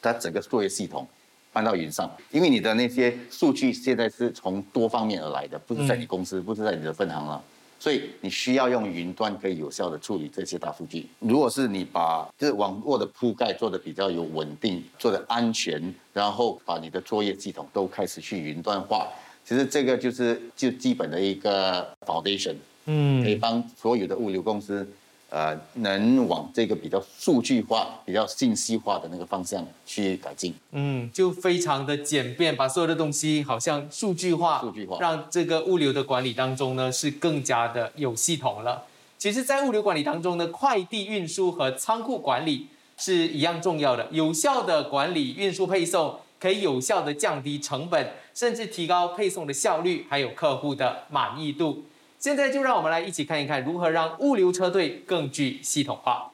[0.00, 1.06] 它整个作业系统
[1.52, 7.42] 搬到云上，因为你的那些数据现在是从多方面而来的，不是在你公司，不是在你的分行了。
[7.80, 11.06] 所以你需要用云端可以有效的处理这些大数据。
[11.20, 19.06] 如果是你把就是网络的铺盖做的比较有稳定，做的安全，然后把你的作业系统都开始去云端化，
[19.44, 22.56] 其实这个就是就基本的一个 foundation，
[22.86, 24.84] 嗯可以帮所有的物流公司，
[25.30, 30.54] 呃，能往这个比较数据化、比较信息化的那个方向去改进。
[30.72, 38.86] 嗯，就非常的简便，把所有的东西好像数据化，数据化让这个物流的管理当中呢是更加的有系统了。
[39.18, 44.08] 其实，在物流管理当中呢，快递运输和仓库管理是一样重要的。
[44.10, 51.84] 有效的管理运输配送，可以有效的降低成本，甚至提高配送的效率，还有客户的满意度。
[52.18, 56.32] 现在就让我们来一起看一看，如何让物流车队更具系统化。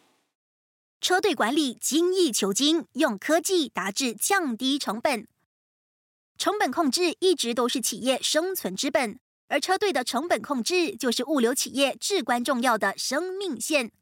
[1.01, 5.29] 车队管理精益求精，用科技达至降低成本。
[6.39, 13.93] 成本控制一直都是企业生存之本，而车队的成本控制就是物流企业至关重要的生命线。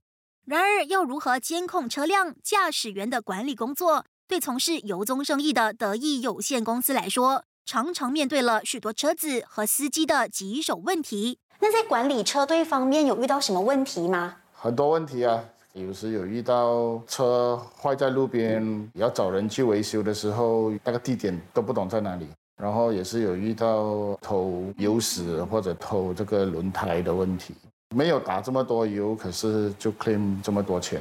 [0.45, 11.39] 然而，要如何监控车辆、驾驶员的管理工作，对从事油棕生意的德意有限公司来说，常常面对了许多车子和司机的棘手问题。
[11.65, 14.35] 那在管理车队方面有遇到什么问题吗？
[14.53, 15.41] 很多问题啊，
[15.75, 22.27] 有时有遇到车坏在路边，要找人去维修的时候，那个地点都不懂在哪里。
[22.61, 27.55] 然后也是有遇到偷油屎或者偷这个轮胎的问题，
[27.95, 31.01] 没有打这么多油，可是就 claim 这么多钱。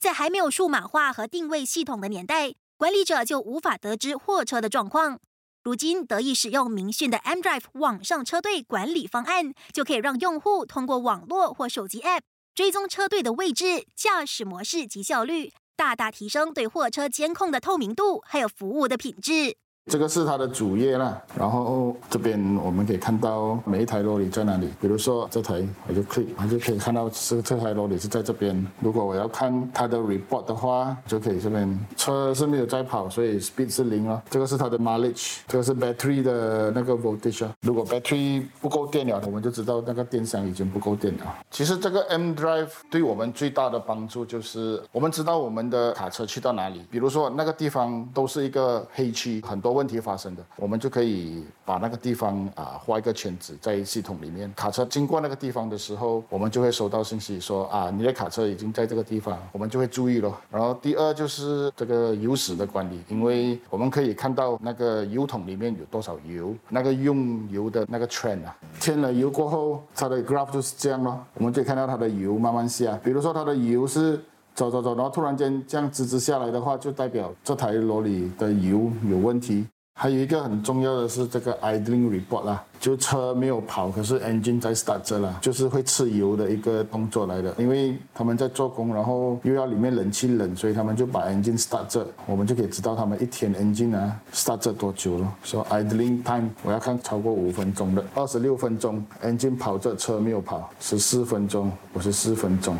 [0.00, 5.18] 在还没有数码化和定位系统的年代，管理者就无法得知货车的状况。
[5.64, 12.22] 如今得以使用明讯的 M Drive 网上车队管理方案，就可以让用户通过网络或手机 App
[12.52, 19.56] 追踪车队的位置、驾驶模式及效率，大大提升对货车监控的透明度，还有服务的品质。
[19.90, 24.68] 这个是它的主页啦，然后这边我们可以看到每一台罗里在哪里。
[24.80, 28.64] 比如说这台，我就 click，我就可以看到这这台罗里是在这边。
[28.78, 34.22] 如果我要看它的 report 的话，就可以这边车是没有在跑，所以 speed 是零哦。
[34.30, 37.44] 这个是它的 mileage，这个是 battery 的那个 voltage。
[37.62, 41.24] 如果 battery 不够电了，我们就知道那个电箱已经不够电了。
[41.50, 46.84] 其实这个 M Drive 对我们最大的帮助就是，我们知道我们的卡车去到哪里。
[46.88, 49.71] 比如说那个地方都是一个黑区，很多。
[49.72, 54.52] 问题发生的，我们就可以把那个地方啊画一个圈子在系统里面。
[54.54, 60.32] 卡车经过那个地方的时候，我们就会收到信息说啊，你的卡车已经在这个地方，我们就会注意了。
[60.50, 71.24] 然后第二就是这个油史的管理，因为我们可以看到那个油桶里面有多少油，那个用油的那个 trend 啊，添了油过后，它的 graph 就是这样咯。
[71.34, 74.20] 我们可以看到它的油慢慢下，比如说它的油是。
[74.54, 79.66] 走走走，然后突然间这样直直下来的话，就代表这台罗里的油有问题。
[79.94, 87.54] 还有一个很重要的是这个 idling report 啦，就车没有跑，可是 engine 在 start 着了，就是会吃油的一个动作来的。
[87.58, 95.30] 因为他们在做工，然后又要里面冷气冷，所以他们就把 engine start 着，我们就可以知道他们一天 engine 啊 start 着多久了。
[95.44, 102.74] 说 idling time 我要看超过五分钟的，二十六分钟 engine 跑着，车没有跑，十四分钟，五十四分钟。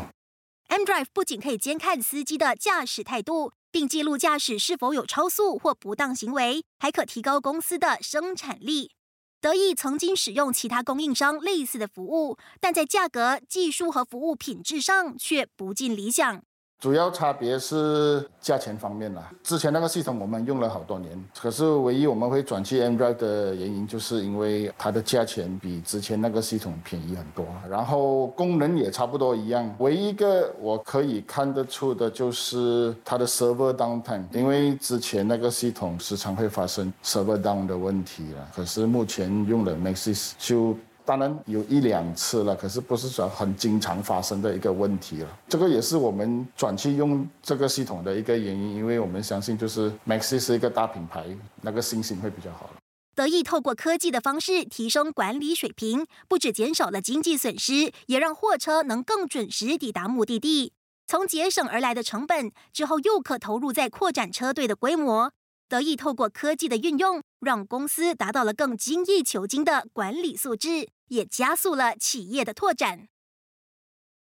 [0.73, 8.89] M Drive 不仅可以监看司机的驾驶态度，并记录驾驶是否有超速或不当行为，还可提高公司的生产力。
[9.39, 16.41] 德意曾经使用其他供应商类似的服务，但在价格、技术和服务品质上却不尽理想。
[16.83, 19.31] 主要差别是价钱方面啦。
[19.41, 29.73] 之前那个系统我们用了好多年，可是唯一我们会转去 Android 的原因，就是因为它的价钱比之前那个系统便宜很多，然后功能也差不多一样。
[29.79, 38.45] 唯一一个我可以看得出的就是它的 server downtime，因为之前那个系统时常会发生 server down 的问题了。
[38.53, 40.75] 可是目前用了 Maxis 就。
[41.05, 45.39] 当然有一两次了，可是不是说很经常发生的一个问题了。
[45.49, 51.25] 这个也是我们转去用这个系统的一个原因，因为我们相信就是 Maxi 是一个大品牌，
[51.61, 52.69] 那个信心会比较好。
[53.15, 60.73] 得意透过科技的方式提升管理水平，不止减少了经济损失，也让货车能更准时抵达目的地。
[61.05, 65.31] 从节省而来的成本之后，又可投入在扩展车队的规模。
[65.69, 73.07] 得以透过科技的运用，让公司达到了更精益求精的管理素质，也加速了企业的拓展。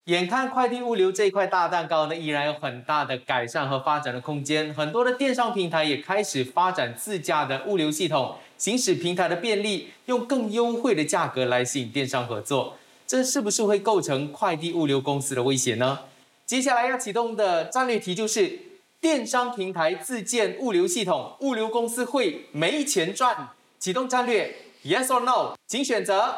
[0.06, 4.74] 眼看快递物流这一块大蛋糕呢，依然有很大的改善和发展的空间。
[4.74, 12.78] 很多的电商平台也开始发展自家的物流系统，行使平台的便利，用更优惠的价格来吸引电商合作。
[13.06, 16.00] 这是不是会构成快递物流公司的威胁呢？
[16.46, 18.71] 接下来要启动的战略题就是。
[19.02, 23.50] 电商平台自建物流系统，物流公司会没钱赚。
[23.80, 26.36] 启动战略，Yes or No，请选择。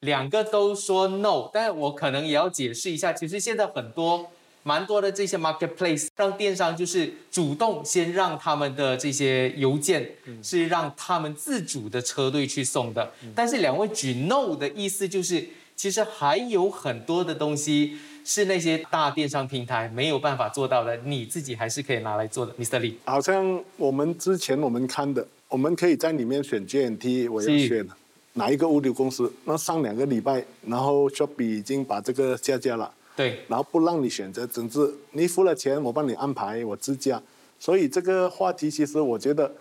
[0.00, 4.32] 两个都说 No，但我可能也要解释一下，其实现在很多、
[4.64, 13.12] 蛮多的这些 marketplace 让电商就是主动先让他们的这些邮件是让他们自主的车队去送的。
[13.36, 17.98] 但是两位举 No 的意思就是，其实还有很多的东西。
[18.24, 22.80] 是那些大电商平台没有办法做到的，你自己还是可以拿来做的，Mr.
[22.80, 22.94] Lee。
[23.04, 27.86] 好像我们之前我们看的，我们可以在里面选 GNT，我要选
[28.34, 29.32] 哪一个物流公司？
[29.44, 37.20] 那上两个礼拜，然后 Shopee 已经把这个下架了，对，然后不让你选择，总之你付了钱，我帮你安排，我自驾。
[37.58, 39.52] 所以这个话题其实我觉得，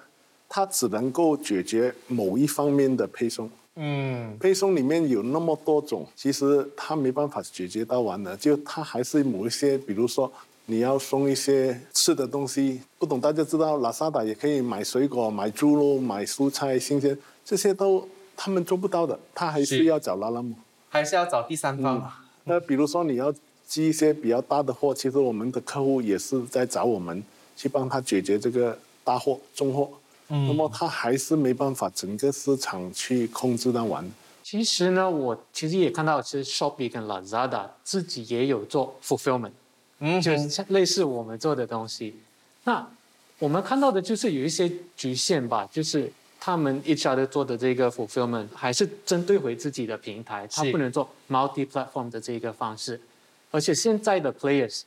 [0.47, 3.49] 它只能够解决某一方面的配送。
[3.75, 8.35] 嗯，配送里面有那么多种，其实它没办法解决到完的。
[8.35, 10.31] 就它还是某一些，比如说
[10.65, 18.05] 你要送一些吃的东西，不懂大家知道，拉萨达也可以买水果、买猪肉、买蔬菜、新鲜，这些都
[18.35, 20.53] 他们做不到的，他还是要找拉拉姆，
[20.89, 22.11] 还是要找第三方。
[22.43, 23.33] 那比如说你要
[23.65, 27.23] 寄一些比较大的货，其实我们的客户也是在找我们
[27.55, 29.89] 去帮他解决这个大货、中货。
[30.31, 34.09] 那么它还是没办法整个市场去控制的完。
[34.41, 39.51] 其实呢，我其实也看到，其实 Shopee 跟 Lazada 自己也有做 fulfillment，
[39.99, 42.15] 嗯，就是像类似我们做的东西。
[42.63, 42.87] 那
[43.39, 52.99] 我们看到的就是有一些局限吧，就是他们 each other 做的这个 fulfillment 还是针对回自己的平台，它不能做 multi platform 的这个方式。
[53.51, 54.83] 而且现在的 players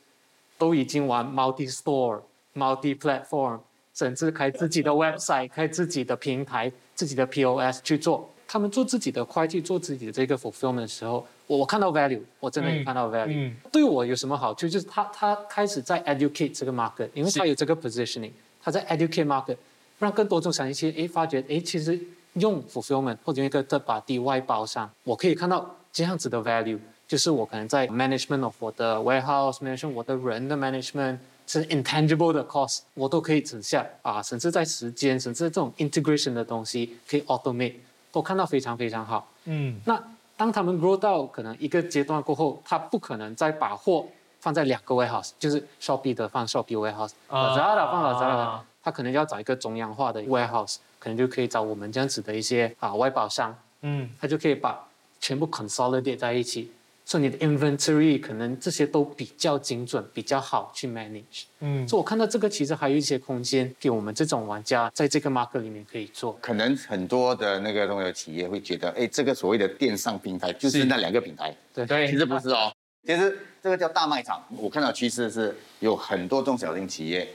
[0.57, 2.21] 都已经玩 multi store、
[2.55, 3.59] multi platform，
[3.95, 8.29] 甚至开自己的 website、开自己的平台、自己的 POS 去做。
[8.47, 13.33] 他们做自己的会计、做自己的这个 fulfillment 的时候，我我看到 value，我真的有看到 value。
[13.49, 14.67] 嗯对我有什么好处？
[14.67, 18.31] 就是他他开始在 educate 这个 market，因为他有这个 positioning，
[18.61, 19.57] 他在 educate market，
[19.97, 21.99] 让更多中小型企业诶发觉诶，其实
[22.33, 26.77] 用 fulfillment 或者用一个 third party 外包商，我可以看到这样子的 value，
[27.07, 31.17] 就是我可能在 management of 我的 warehouse management，我的人的 management。
[31.47, 37.75] 是 intangible 的 cost，我都可以省下啊，甚至在时间，甚至这种 integration 的东西可以 automate，
[38.11, 39.31] 都看到非常非常好。
[39.45, 40.01] 嗯，那
[40.35, 44.05] 当他们 grow 到可能一个阶段过后，他不可能再把货
[44.39, 54.87] 放在两个 warehouse，就是 Shopee 的放 Shopee warehouse，Lazada、放 Lazada，他可能要找一个中央化的 warehouse，可能就可以找我们这样子的一些啊外包商，嗯，他就可以把
[55.19, 56.71] 全部 consolidate 在一起，
[57.07, 61.43] 所以你的 inventory 可能这些都比较精准，比较好去 manage。
[61.59, 66.33] 嗯所以我看到这个其实还有一些空间给我们这种玩家在这个 market 里面可以做。
[66.41, 72.73] 可能很多的那个中小企业会觉得，哎，这个所谓的电商平台就是是那两个平台，对对其实不是哦，
[73.05, 74.43] 其实这个叫大卖场。
[74.49, 77.27] 我看到趋势是有很多中小型企业，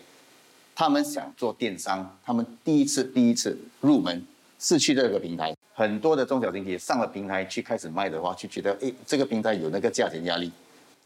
[0.75, 4.27] 他们想做电商，他们第一次第一次入门
[4.59, 5.55] 是去这个平台。
[5.73, 10.51] 很多的中小型企业上了平台去开始卖的话，就觉得哎，这个平台有那个价钱压力。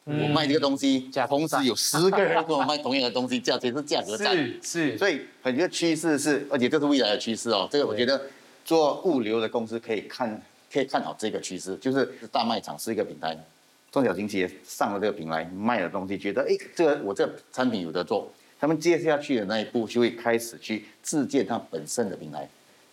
[0.06, 4.36] 我卖这个东西价，同时有十个人跟我 卖同样的东西，价钱是价格战。
[4.36, 7.66] 是是，所以很多趋势是，而且这是未来的趋势哦。
[7.70, 8.20] 这个我觉得
[8.66, 13.34] 做物流的公司可以看，可以看好这个趋势，就是大卖场是一个平台，
[13.90, 22.46] 中小型企业上了这个平台卖的东西，觉得哎，这个我这个产品有得做，他们接下去的那一步就会开始去自建它本身的平台。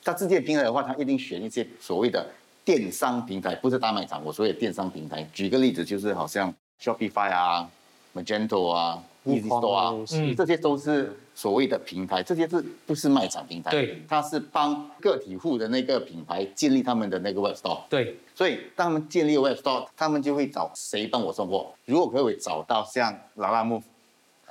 [0.03, 2.25] 它自建平台的话，它一定选一些所谓的
[2.63, 4.23] 电商平台，不是大卖场。
[4.23, 7.69] 我所谓的电商平台，举个例子，就是好像 Shopify 啊、
[8.15, 13.71] Magento 啊、Easy Store 啊，嗯这些都是所谓的平台，这些是不是卖场平台？
[13.71, 17.81] 对，它是帮个体户的那个品牌建立他们的那个 Web Store。
[17.89, 21.73] 对，所以当他们建立 Web Store，他们就会找谁帮我送货。
[21.85, 23.81] 如果可以找到像拉拉木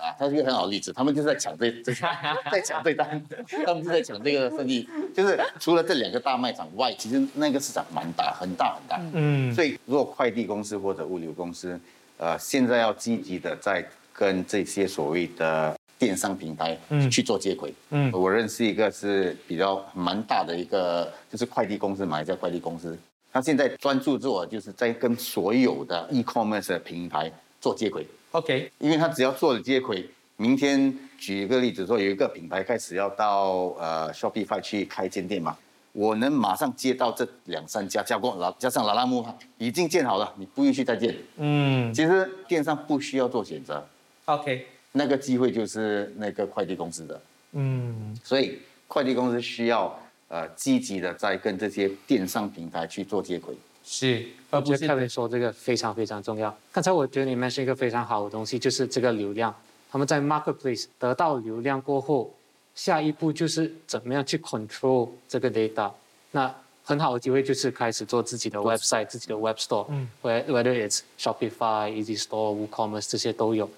[0.01, 1.93] 啊，他是一个很好的例子，他们就是在抢这这
[2.51, 3.23] 在抢这单，
[3.67, 4.89] 他们就在抢这个生意。
[5.15, 9.01] 就是除了这两个大卖场外，其实那个市场蛮大，很大很大。
[9.13, 11.79] 嗯，所以如果快递公司或者物流公司，
[12.17, 17.75] 呃，现在要积极的在跟这些所谓的电商平台嗯去做接轨。
[17.91, 22.99] 嗯我认识一个是比较蛮大的一个，就是快递公司，马来西亚快递公司，
[23.33, 27.31] 他现在专注做就是在跟所有的 e-commerce 的平台
[27.61, 35.57] 做接轨，，OK，因为他只要做了接轨，明天举一个例子说，有一个品牌开始要到呃 Shopify 去开间店嘛，
[35.93, 39.27] 我能马上接到这两三家，加工拉加上拉拉木
[39.59, 41.15] 已经建好了，你不必去再建。
[41.37, 41.93] 嗯。
[41.93, 43.85] 其实电商不需要做选择
[44.27, 47.21] ，，OK，那个机会就是那个快递公司的，
[47.53, 53.55] 嗯，所以快递公司需要呃积极的在跟这些电商平台去做接轨。
[53.85, 56.57] 是，而不是 Kevin 说这个非常非常重要。
[56.73, 59.55] 刚才我觉得你 mention 一个非常好的东西，就是这个流量。
[59.91, 62.33] 他们在 marketplace 得到流量过后，
[62.77, 65.91] 下一步就是怎么样去 control 这个 data。
[66.31, 66.55] 那
[66.85, 73.69] 很好的机会就是开始做自己的 website、自己的 web store，嗯，whether it's Shopify、Easy Store、WooCommerce 这些都有。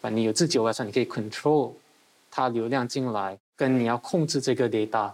[0.00, 1.72] 反正你有自己的 website，你可以 control
[2.30, 5.10] 它流量进来，跟你要控制这个 data，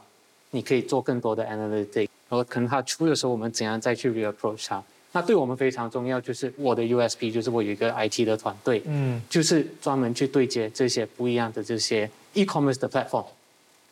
[0.51, 2.09] 你可以做更多的 analytics。
[2.29, 4.83] 然后可能它出的时候，我们怎样再去 reapproach 它。
[5.12, 13.24] 那对我们非常重要，就是我的 USP，就是我有一个 IT 的团队，嗯就是专门去对接这些不一样的这些 e-commerce 的 platform。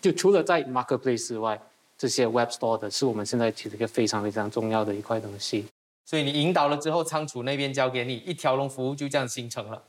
[0.02, 1.58] 就除了在 marketplace 之外，
[1.96, 5.64] 这些 web store 的是我们现在其实一个非常非常重要的一块东西。
[6.04, 9.82] 所以你引导了之后，仓储那边交给你，一条龙服务就这样形成了。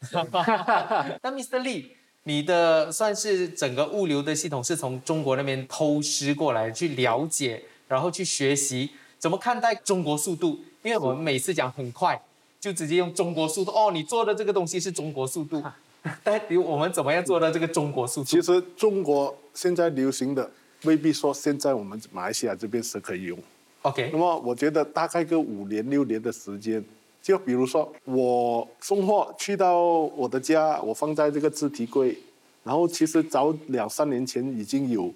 [1.22, 1.60] 那 Mr.
[1.60, 1.86] Lee，
[2.24, 12.20] 你的算是整个物流的系统是从中国那边偷师过来，去了解，然后去学习怎么看待中国速度，因为我们每次讲很快，
[12.60, 13.70] 就直接用中国速度。
[13.70, 15.62] 哦，你做的这个东西是中国速度，
[16.22, 18.26] 但比我们怎么样做到这个中国速度？
[18.28, 20.50] 其实中国现在流行的
[20.84, 23.38] 未必说现在我们马来西亚这边是可以用。
[23.82, 26.84] OK，那么我觉得大概个五年六年的时间，
[27.22, 32.16] 就比如说我送货去到我的家，我放在这个自提柜，
[32.64, 35.12] 然后其实早两三年前已经有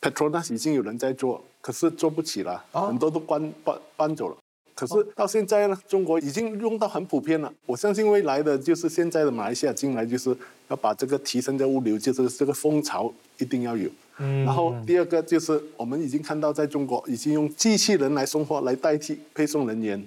[0.00, 4.36] Petronas 已经有人在做，可是做不起了，很多都关搬搬走了。
[4.74, 7.52] 可是到现在呢，中国已经用到很普遍了。
[7.66, 10.34] 我相信未来的就是现在的马来西亚进来，就是
[10.68, 13.90] 要把这个提升的物流，就是这个风潮一定要有。
[14.18, 14.42] 嗯。
[14.46, 20.02] 然后第二个就是我们已经看到，在中国已经用机器人来送货来代替配送人员。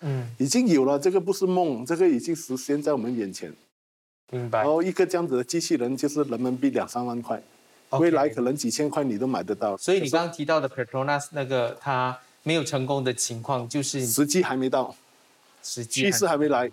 [0.00, 0.26] 嗯。
[0.38, 3.52] 已经有了，这个不是梦，这个已经实现在我们眼前。
[4.30, 4.60] 明白。
[4.60, 7.42] 然后一个这样子的机器人就是人民币两三万块，
[7.90, 9.76] 未来可能几千块你都买得到。
[9.76, 12.18] 所以你刚刚提到的 Petronas 那个它。
[12.46, 14.94] 没有成功的情况，就是时机还没到，
[15.64, 16.70] 时机趋势还没来。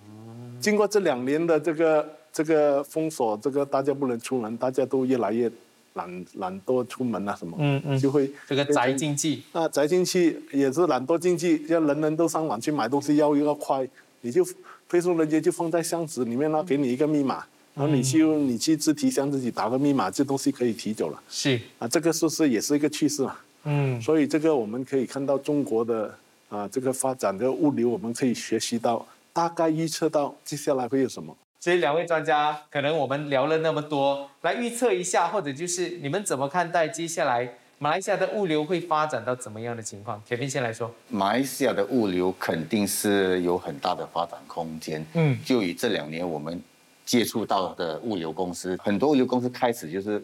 [0.62, 5.52] 经过这两年的这个这个封锁，这个大家不能出门，大家都越来越
[5.94, 9.44] 懒懒惰出门啊什么，嗯嗯，就会这个宅经济。
[9.54, 13.88] 那宅经济也是懒惰经济，要人人都上网去买东西，要又要快，
[14.22, 14.46] 你就
[14.90, 21.22] 配送人家就放在箱子里面了，给你一个密码，然后你去你去自提箱自己打个密码，这东西可以提走了。
[21.30, 23.38] 是啊，这个是不是也是一个趋势嘛？
[23.66, 26.14] 嗯，所以这个我们可以看到中国的
[26.50, 31.36] 啊这个发展的物流，我们可以学习到，大概预测到接下来会有什么。
[31.64, 37.50] 所以两位专家，可能我们聊了那么多，来预测一下，或者就是你们怎么看待接下来
[37.80, 40.22] 马来西亚的物流会发展到怎么样的情况？
[40.28, 45.06] 铁斌先来说，马来西亚的物流肯定是有很大的发展空间。
[45.14, 46.62] 嗯，就以这两年我们
[47.06, 50.22] 接触到的物流公司，很多物流公司开始就是。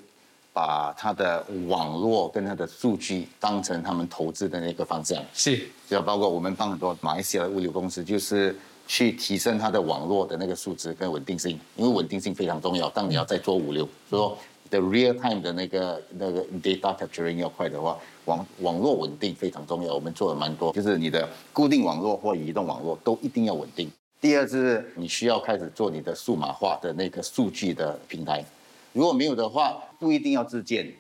[0.52, 5.56] 把它的网络跟它的数据当成他们投资的那个方向，是，
[5.88, 8.54] 就要包括我们帮很多马来西亚的物流公司，就是
[8.90, 12.90] 去提升它的网络的那个数值跟稳定性，因为稳定性非常重要。
[12.90, 14.38] 当你要在做物流，所以说
[14.72, 19.94] the real time 的那个那个 data capturing 要快的话，网网络稳定非常重要。
[19.94, 23.88] 我们做了蛮多，就是你的固定网络或移动网络都一定要稳定。
[24.20, 28.44] 第二是你需要开始做你的数码化的那个数据的平台。
[28.92, 30.92] 如果没有的话，不一定要自建，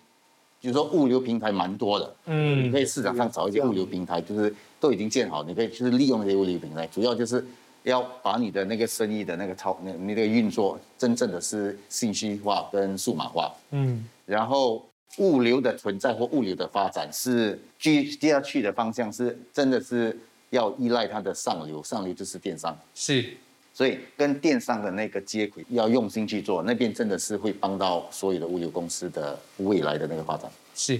[0.61, 7.43] 就是说物流平台蛮多的，嗯，你可以市场上找一些物流平台，就是都已经建好，你可以就是利用那些物流平台，主要就是
[7.83, 14.85] 要把你的那个生意的那个操那那个运作，真正的是信息化跟数码化，嗯，然后
[15.17, 20.17] 物流的存在或物流的发展是继接下去的方向是真的是
[20.49, 23.25] 要依赖它的上流，上流就是电商，是。
[23.71, 30.51] 所以跟电商的那个接轨要用心去做，那边真的是会帮到所有的物流公司的未来的那个发展。
[30.75, 30.99] 是，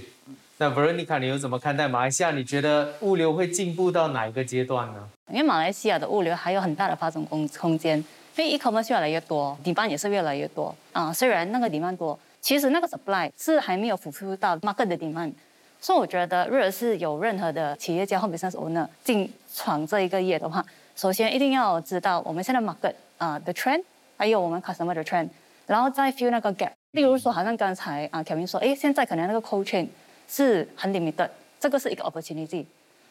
[0.61, 2.31] 那 Veronica，你又怎么看待马来西亚？
[2.31, 5.07] 你觉得物流会进步到哪一个阶段呢？
[5.31, 7.97] 因为马来西亚的物流还有很大的发展空空间，
[8.35, 11.13] 因为 e-commerce 越来越多，demand 也是越来越多啊。
[11.13, 15.31] 虽然那个 demand 多，其实那个 supply 是还没有 fulfill 复到 market 的 demand。
[15.79, 20.61] 所以我觉得，如果是有任何的企业家或 business owner 进闯这一个业的话，
[20.93, 23.81] 首先一定要知道我们现在 market 啊的 trend，
[24.17, 25.29] 还有我们 customer 的 trend，
[25.67, 26.71] 然后再 fill 那个 gap。
[26.91, 29.87] 例如说，好像刚才啊 Kevin 说，哎，现在可能那个 cold chain
[30.29, 32.65] 是很 limited，这个是一个 opportunity。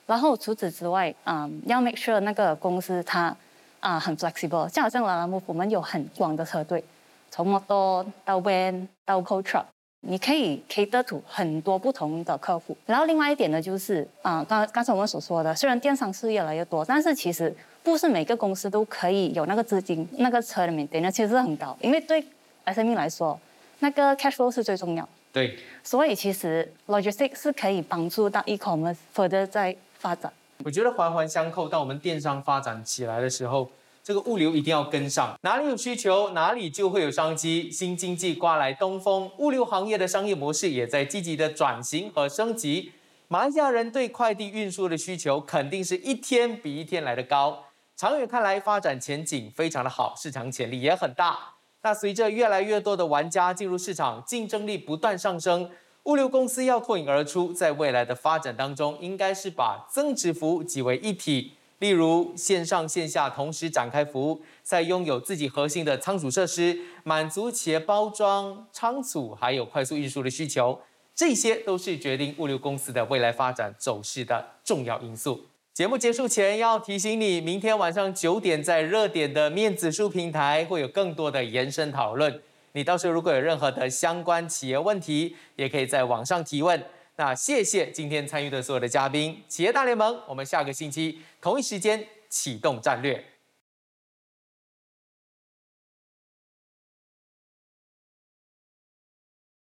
[0.06, 3.36] 然后除此之外，啊，要 make sure 那个公司它
[3.80, 4.66] 啊很 flexible。
[4.68, 6.82] 像好像 Lalamove，我们有很广的车队，
[7.30, 9.64] 从 motor 到 van 到 cold truck。
[10.02, 17.52] 你可以 cater to 很多不同的客户，然后另外一点呢，就是啊，刚刚才我们所说的，虽然电商是越来越多，但是其实
[17.82, 22.24] 不是每个公司都可以有那个资金，那个车的 maintenance 其实是很高，因为对
[22.66, 23.38] SME 来说，
[23.80, 25.06] 那个 cash flow 是最重要。
[25.39, 25.59] 对。
[25.84, 30.32] 所以其实 logistics 是可以帮助到 e-commerce further 在发展。
[30.64, 33.70] 我觉得环环相扣，当我们电商发展起来的时候。
[34.01, 37.70] 这个物流一定要跟上，哪里有需求，哪里就会有商机。
[37.70, 42.93] 新经济刮来东风，物流行业的商业模式也在积极的转型和升级。
[43.26, 47.64] 马来西亚人对快递运输的需求肯定是一天比一天来的高，
[47.97, 51.57] 长远看来发展前景非常的好，市场潜力也很大。
[51.89, 55.70] 那随着越来越多的玩家进入市场，竞争力不断上升，
[56.03, 61.55] 物流公司要脱颖而出，在未来的发展当中，应该是把增值服务集为一体。
[61.78, 70.78] 例如线上线下同时展开服务，在拥有自己核心的仓储设施，满足企业包装、仓储还有快速运输的需求，
[71.14, 75.47] 这些都是决定物流公司的未来发展走势的重要因素。
[75.79, 82.43] 节目结束前要提醒你，明天晚上九点在热点的面子书平台会有更多的延伸讨论。
[82.72, 86.85] 你到时候如果有任何的相关企业问题，也可以在网上提问。
[87.14, 93.24] 那谢谢今天参与的所有的嘉宾，企业大联盟，我们下个星期同一时间启动战略。